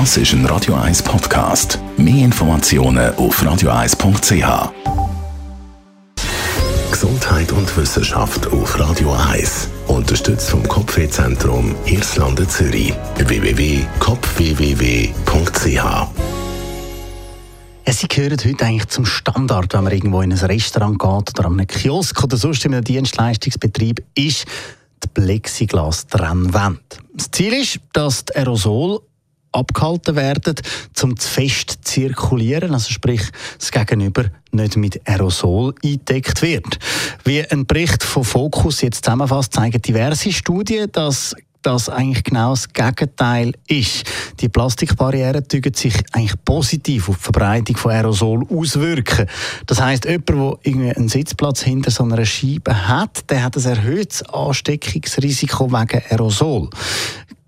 Das 0.00 0.16
ist 0.16 0.32
ein 0.32 0.44
Radio 0.46 0.74
1 0.74 1.04
Podcast. 1.04 1.78
Mehr 1.96 2.24
Informationen 2.24 3.14
auf 3.14 3.40
radio1.ch. 3.40 4.72
Gesundheit 6.90 7.52
und 7.52 7.76
Wissenschaft 7.76 8.48
auf 8.48 8.76
Radio 8.80 9.12
1. 9.12 9.68
Unterstützt 9.86 10.50
vom 10.50 10.66
Kopfwehzentrum 10.66 11.76
Irlande 11.86 12.48
Zürich. 12.48 12.92
www.kopfwww.ch 13.18 13.84
Sie 17.86 18.08
gehören 18.08 18.38
heute 18.44 18.64
eigentlich 18.64 18.88
zum 18.88 19.06
Standard, 19.06 19.74
wenn 19.74 19.84
man 19.84 19.92
irgendwo 19.92 20.22
in 20.22 20.32
ein 20.32 20.38
Restaurant 20.38 20.98
geht 20.98 21.38
oder 21.38 21.46
an 21.46 21.52
einen 21.52 21.68
Kiosk 21.68 22.20
oder 22.24 22.36
sonst 22.36 22.64
in 22.64 22.74
einem 22.74 22.82
Dienstleistungsbetrieb 22.82 24.02
ist, 24.16 24.44
die 25.04 25.08
Plexiglas-Trennwände. 25.20 26.80
Das 27.14 27.30
Ziel 27.30 27.52
ist, 27.52 27.78
dass 27.92 28.24
die 28.24 28.34
Aerosol 28.34 29.00
abgehalten 29.54 30.16
werden, 30.16 30.54
um 31.02 31.16
zu 31.18 31.28
fest 31.28 31.70
zu 31.70 31.80
zirkulieren, 31.82 32.72
also 32.72 32.90
sprich, 32.90 33.22
das 33.58 33.70
Gegenüber 33.70 34.24
nicht 34.52 34.76
mit 34.76 35.00
Aerosol 35.08 35.74
eingedeckt 35.82 36.42
wird. 36.42 36.78
Wie 37.24 37.44
ein 37.48 37.66
Bericht 37.66 38.02
von 38.02 38.24
Focus 38.24 38.82
jetzt 38.82 39.04
zusammenfasst, 39.04 39.54
zeigen 39.54 39.80
diverse 39.80 40.32
Studien, 40.32 40.90
dass 40.92 41.34
das 41.64 41.88
eigentlich 41.88 42.24
genau 42.24 42.50
das 42.50 42.72
Gegenteil 42.72 43.52
ist. 43.66 44.04
Die 44.40 44.48
Plastikbarrieren 44.48 45.48
tügen 45.48 45.72
sich 45.72 45.94
eigentlich 46.12 46.34
positiv 46.44 47.08
auf 47.08 47.16
die 47.16 47.22
Verbreitung 47.22 47.76
von 47.76 47.92
Aerosol 47.92 48.46
auswirken. 48.50 49.26
Das 49.66 49.80
heißt, 49.80 50.04
jemand, 50.04 50.28
der 50.28 50.58
irgendwie 50.62 50.94
einen 50.94 51.08
Sitzplatz 51.08 51.62
hinter 51.62 51.90
so 51.90 52.04
einer 52.04 52.24
Scheibe 52.24 52.88
hat, 52.88 53.30
der 53.30 53.44
hat 53.44 53.56
ein 53.56 53.64
erhöhtes 53.64 54.22
Ansteckungsrisiko 54.28 55.72
wegen 55.72 56.02
Aerosol. 56.10 56.68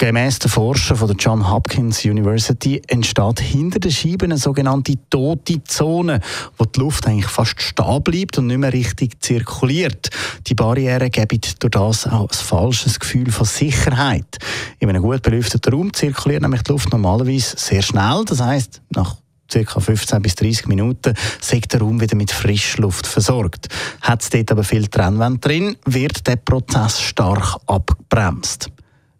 Gemäss 0.00 0.38
den 0.38 0.50
Forschern 0.50 0.96
von 0.96 1.08
der 1.08 1.16
John 1.18 1.50
Hopkins 1.50 2.06
University 2.06 2.80
entsteht 2.86 3.38
hinter 3.38 3.80
den 3.80 3.92
Scheiben 3.92 4.32
eine 4.32 4.38
sogenannte 4.38 4.94
tote 5.10 5.62
Zone, 5.64 6.20
wo 6.56 6.64
die 6.64 6.80
Luft 6.80 7.06
eigentlich 7.06 7.26
fast 7.26 7.60
stehen 7.60 8.02
bleibt 8.02 8.38
und 8.38 8.46
nicht 8.46 8.56
mehr 8.56 8.72
richtig 8.72 9.22
zirkuliert. 9.22 10.08
Die 10.46 10.54
Barriere 10.54 11.10
geben 11.10 11.42
durch 11.58 11.70
das 11.70 12.06
auch 12.06 12.30
ein 12.30 12.34
falsches 12.34 12.98
Gefühl 12.98 13.30
von 13.30 13.44
Sicherheit. 13.44 14.38
In 14.78 14.88
einem 14.88 15.02
gut 15.02 15.20
belüfteten 15.20 15.70
Raum 15.70 15.92
zirkuliert 15.92 16.40
nämlich 16.40 16.62
die 16.62 16.72
Luft 16.72 16.90
normalerweise 16.90 17.58
sehr 17.58 17.82
schnell, 17.82 18.24
das 18.24 18.40
heißt 18.40 18.80
nach 18.96 19.16
ca. 19.52 19.80
15 19.80 20.22
bis 20.22 20.34
30 20.36 20.66
Minuten 20.66 21.12
sagt 21.42 21.74
der 21.74 21.80
Raum 21.80 22.00
wieder 22.00 22.16
mit 22.16 22.32
Frischluft 22.32 23.06
versorgt. 23.06 23.68
Hat 24.00 24.22
es 24.22 24.30
dort 24.30 24.50
aber 24.50 24.64
viel 24.64 24.86
Trennwände 24.86 25.40
drin, 25.40 25.76
wird 25.84 26.26
der 26.26 26.36
Prozess 26.36 27.02
stark 27.02 27.58
abgebremst. 27.66 28.70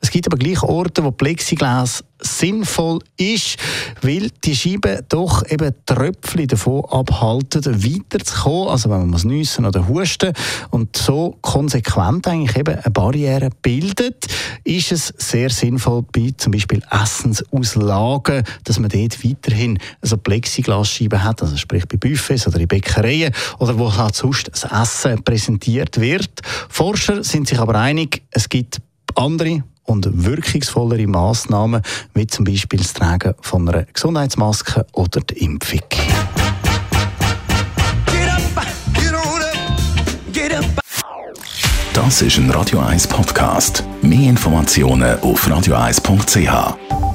Es 0.00 0.10
gibt 0.10 0.26
aber 0.26 0.36
gleich 0.36 0.62
Orte, 0.62 1.02
wo 1.02 1.10
Plexiglas 1.10 2.04
sinnvoll 2.20 3.00
ist, 3.16 3.56
weil 4.02 4.30
die 4.44 4.54
Scheiben 4.54 5.00
doch 5.08 5.44
eben 5.48 5.72
Tröpfchen 5.86 6.46
davon 6.46 6.84
abhalten, 6.84 7.64
weiterzukommen, 7.64 8.68
also 8.68 8.90
wenn 8.90 8.98
man 9.00 9.10
muss 9.10 9.24
nüssen 9.24 9.66
oder 9.66 9.86
husten 9.86 10.32
und 10.70 10.96
so 10.96 11.36
konsequent 11.42 12.26
eigentlich 12.26 12.56
eben 12.56 12.76
eine 12.76 12.90
Barriere 12.90 13.50
bildet, 13.62 14.26
ist 14.64 14.92
es 14.92 15.14
sehr 15.18 15.50
sinnvoll 15.50 16.04
bei 16.12 16.32
zum 16.36 16.52
Beispiel 16.52 16.82
Essensauslagen, 16.90 18.44
dass 18.64 18.78
man 18.78 18.90
dort 18.90 19.24
weiterhin 19.24 19.78
also 20.00 20.16
Plexiglasscheiben 20.16 21.22
hat, 21.22 21.42
also 21.42 21.56
sprich 21.56 21.86
bei 21.86 21.96
Buffets 21.96 22.46
oder 22.46 22.60
in 22.60 22.68
Bäckereien 22.68 23.32
oder 23.58 23.78
wo 23.78 23.94
halt 23.94 24.14
sonst 24.14 24.50
das 24.50 24.64
Essen 24.64 25.22
präsentiert 25.22 26.00
wird. 26.00 26.30
Forscher 26.68 27.22
sind 27.22 27.48
sich 27.48 27.58
aber 27.58 27.76
einig, 27.76 28.22
es 28.30 28.48
gibt 28.48 28.80
andere 29.14 29.62
und 29.88 30.24
wirkungsvollere 30.24 31.06
Massnahmen, 31.06 31.82
wie 32.14 32.26
zum 32.26 32.44
Beispiel 32.44 32.78
das 32.78 32.92
Tragen 32.92 33.34
von 33.40 33.68
einer 33.68 33.84
Gesundheitsmaske 33.84 34.86
oder 34.92 35.20
die 35.20 35.44
Impfung. 35.44 35.80
Das 41.94 42.22
ist 42.22 42.38
ein 42.38 42.50
Radio 42.50 42.78
1 42.78 43.08
Podcast. 43.08 43.82
Mehr 44.02 44.30
Informationen 44.30 45.18
auf 45.20 45.46
radio1.ch. 45.46 47.07